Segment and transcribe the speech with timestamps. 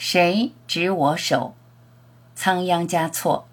[0.00, 1.56] 谁执我手？
[2.36, 3.48] 仓央嘉措。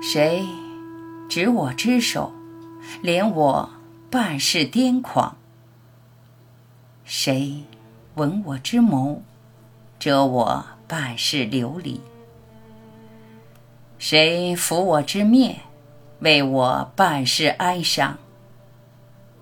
[0.00, 0.46] 谁
[1.28, 2.32] 执我之手，
[3.02, 3.70] 怜我
[4.10, 5.36] 半世癫狂？
[7.04, 7.62] 谁
[8.14, 9.20] 闻我之眸，
[9.98, 12.00] 遮我半世流离？
[13.98, 15.60] 谁抚我之面，
[16.20, 18.18] 为我半世哀伤？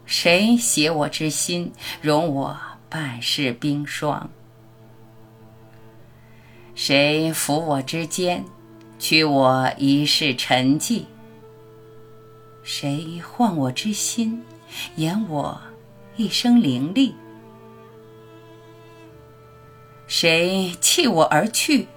[0.06, 2.56] 谁携我之心，容我
[2.88, 4.30] 半世冰霜？
[6.74, 8.44] 谁抚我之肩，
[8.98, 11.05] 驱我一世沉寂？
[12.62, 14.44] 谁唤我之心，
[14.96, 15.60] 掩我
[16.16, 17.14] 一生凌厉？
[20.06, 21.88] 谁弃我而去，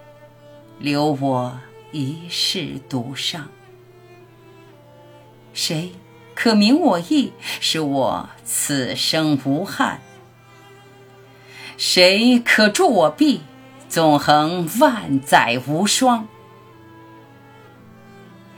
[0.79, 1.59] 留我？
[1.95, 3.47] 一世独上，
[5.53, 5.93] 谁
[6.33, 10.01] 可明我意，使我此生无憾？
[11.77, 13.43] 谁可助我臂，
[13.87, 16.27] 纵横万载无双？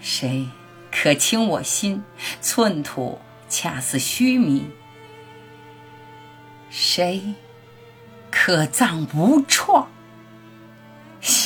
[0.01, 0.47] 谁
[0.91, 2.03] 可倾我心，
[2.41, 4.65] 寸土恰似须弥？
[6.71, 7.35] 谁
[8.31, 9.87] 可葬无创？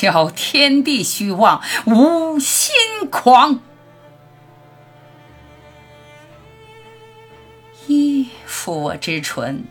[0.01, 2.73] 笑天地虚妄，无心
[3.11, 3.59] 狂。
[7.85, 9.63] 一抚我之唇，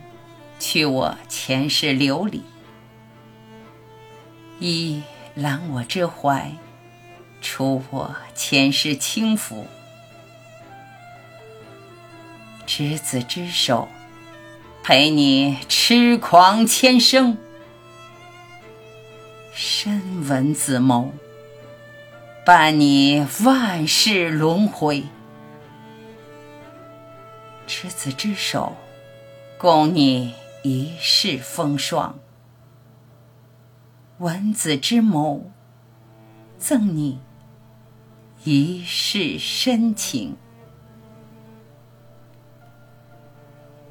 [0.57, 2.43] 去我前世流离；
[4.59, 5.03] 一
[5.35, 6.53] 揽我之怀，
[7.41, 9.67] 除我前世轻浮。
[12.65, 13.89] 执子之手，
[14.81, 17.37] 陪你痴狂千生。
[19.53, 21.11] 深吻子谋，
[22.45, 25.03] 伴你万世轮回；
[27.67, 28.77] 执子之手，
[29.57, 32.15] 共你一世风霜；
[34.19, 35.51] 闻子之谋，
[36.57, 37.19] 赠你
[38.45, 40.37] 一世深情。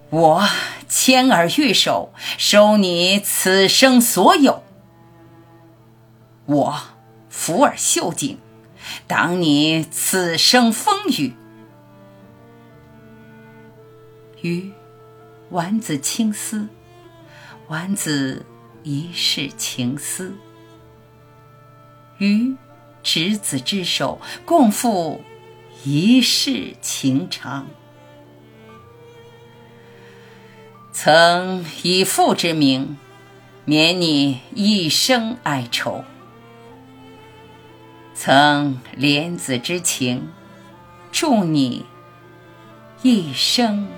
[0.09, 0.43] 我
[0.89, 4.65] 牵儿玉手，收你此生所有。
[6.51, 6.83] 我
[7.33, 8.37] 抚耳袖颈，
[9.07, 11.33] 挡你此生风雨。
[14.43, 14.73] 于
[15.51, 16.67] 丸子青丝，
[17.69, 18.45] 丸子
[18.83, 20.35] 一世情思。
[22.19, 22.57] 于
[23.01, 25.21] 执子之手，共赴
[25.85, 27.69] 一世情长。
[30.93, 32.99] 曾以父之名，
[33.65, 36.05] 免你一生哀愁。
[38.23, 40.29] 曾怜子之情，
[41.11, 41.87] 祝你
[43.01, 43.89] 一生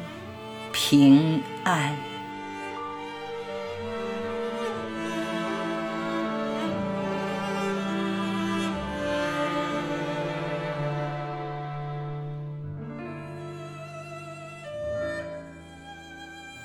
[0.71, 1.97] 平安。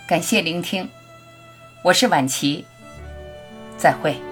[0.08, 0.88] 感谢聆听，
[1.82, 2.68] 我是晚琪，
[3.80, 4.27] 再会。